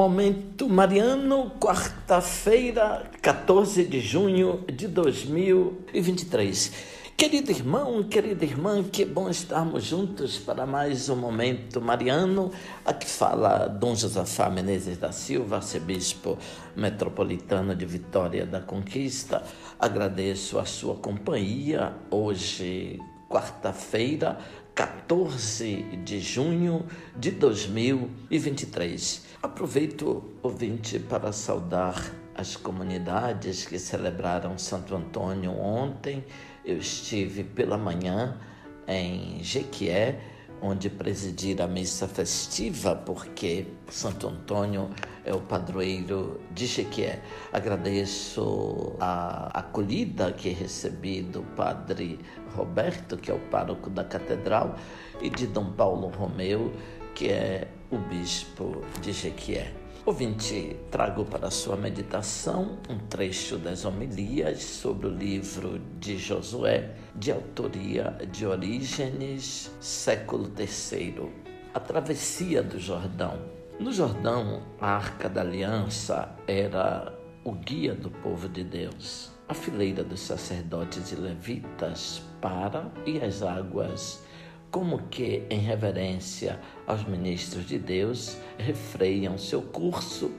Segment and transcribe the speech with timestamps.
[0.00, 6.72] Momento Mariano, quarta-feira, 14 de junho de 2023.
[7.18, 12.50] Querido irmão, querida irmã, que bom estarmos juntos para mais um Momento Mariano.
[12.82, 16.38] Aqui fala Dom Josafá Menezes da Silva, arcebispo
[16.74, 19.42] metropolitano de Vitória da Conquista.
[19.78, 22.98] Agradeço a sua companhia hoje,
[23.28, 24.38] quarta-feira,
[24.80, 29.26] 14 de junho de 2023.
[29.42, 36.24] Aproveito, ouvinte, para saudar as comunidades que celebraram Santo Antônio ontem.
[36.64, 38.40] Eu estive pela manhã
[38.88, 40.18] em Jequié,
[40.62, 44.90] onde presidir a missa festiva, porque Santo Antônio
[45.24, 47.22] é o padroeiro de Jequié.
[47.52, 52.18] Agradeço a acolhida que recebi do padre
[52.54, 54.76] Roberto, que é o pároco da catedral,
[55.20, 56.72] e de Dom Paulo Romeu,
[57.14, 59.72] que é o bispo de Jequié.
[60.06, 67.30] Ouvinte, trago para sua meditação um trecho das homilias sobre o livro de Josué, de
[67.30, 71.30] autoria de Orígenes, século III.
[71.74, 73.38] A travessia do Jordão.
[73.78, 79.30] No Jordão, a arca da aliança era o guia do povo de Deus.
[79.48, 84.22] A fileira dos sacerdotes e levitas para e as águas
[84.70, 90.30] como que, em reverência aos ministros de Deus, refreiam seu curso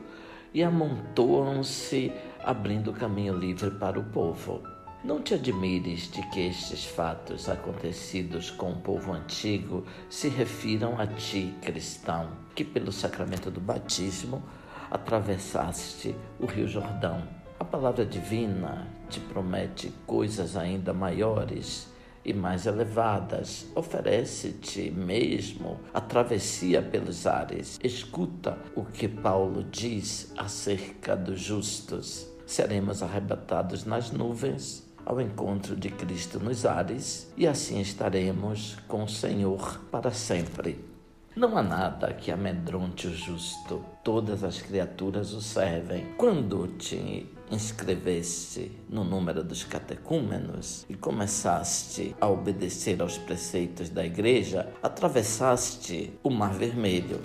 [0.53, 4.61] e amontoam-se, abrindo caminho livre para o povo.
[5.03, 11.07] Não te admires de que estes fatos acontecidos com o povo antigo se refiram a
[11.07, 14.43] ti, cristão, que pelo sacramento do batismo
[14.91, 17.23] atravessaste o Rio Jordão.
[17.59, 21.91] A palavra divina te promete coisas ainda maiores
[22.23, 23.67] e mais elevadas.
[23.75, 27.79] Oferece-te mesmo a travessia pelos ares.
[27.83, 32.27] Escuta o que Paulo diz acerca dos justos.
[32.45, 39.09] Seremos arrebatados nas nuvens ao encontro de Cristo nos ares e assim estaremos com o
[39.09, 40.90] Senhor para sempre.
[41.33, 46.05] Não há nada que amedronte o justo, todas as criaturas o servem.
[46.17, 54.67] Quando te inscreveste no número dos catecúmenos e começaste a obedecer aos preceitos da igreja,
[54.83, 57.21] atravessaste o Mar Vermelho.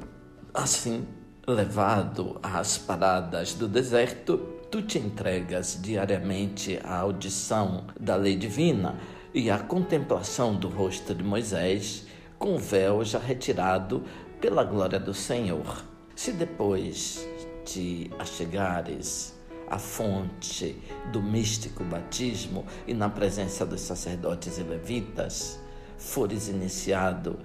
[0.55, 1.05] Assim,
[1.45, 4.39] levado às paradas do deserto,
[4.71, 8.95] tu te entregas diariamente à audição da lei divina
[9.35, 12.07] e à contemplação do rosto de Moisés
[12.39, 14.05] com o véu já retirado
[14.41, 15.85] pela glória do Senhor.
[16.15, 17.27] Se depois
[17.65, 19.35] te achegares
[19.69, 20.77] à fonte
[21.13, 25.59] do místico batismo e na presença dos sacerdotes e levitas,
[25.99, 27.39] fores iniciado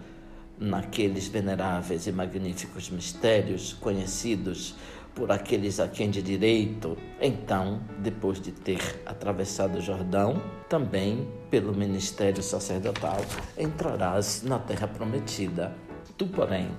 [0.60, 4.76] naqueles veneráveis e magníficos mistérios conhecidos
[5.16, 11.74] por aqueles a quem de direito, então, depois de ter atravessado o Jordão, também pelo
[11.74, 13.20] ministério sacerdotal,
[13.58, 15.76] entrarás na terra prometida.
[16.18, 16.70] Tu, porém,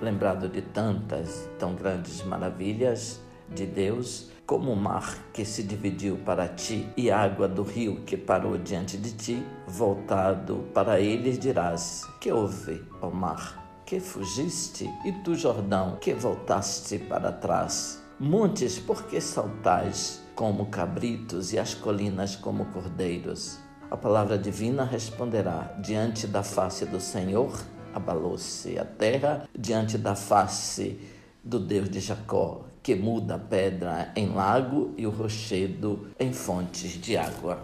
[0.00, 6.48] lembrado de tantas tão grandes maravilhas de Deus, como o mar que se dividiu para
[6.48, 12.04] ti e a água do rio que parou diante de ti, voltado para eles dirás:
[12.20, 13.69] Que houve, ó mar?
[13.90, 18.00] Que fugiste, e tu, Jordão, que voltaste para trás.
[18.20, 23.58] Montes, por que saltais como cabritos e as colinas como cordeiros?
[23.90, 27.60] A palavra divina responderá: diante da face do Senhor
[27.92, 31.00] abalou-se a terra, diante da face
[31.42, 36.92] do Deus de Jacó, que muda a pedra em lago e o rochedo em fontes
[36.92, 37.58] de água.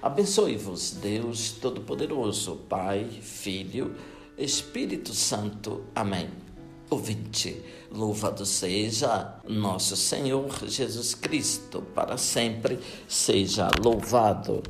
[0.00, 3.94] Abençoe-vos, Deus Todo-Poderoso, Pai, Filho
[4.38, 5.84] Espírito Santo.
[5.94, 6.28] Amém.
[6.88, 14.62] Ouvinte, louvado seja nosso Senhor Jesus Cristo, para sempre seja louvado.